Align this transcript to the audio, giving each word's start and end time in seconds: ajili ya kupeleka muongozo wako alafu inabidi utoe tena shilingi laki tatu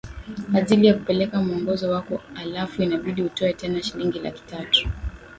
ajili 0.53 0.87
ya 0.87 0.93
kupeleka 0.93 1.41
muongozo 1.41 1.91
wako 1.91 2.21
alafu 2.35 2.83
inabidi 2.83 3.23
utoe 3.23 3.53
tena 3.53 3.83
shilingi 3.83 4.19
laki 4.19 4.41
tatu 4.43 4.87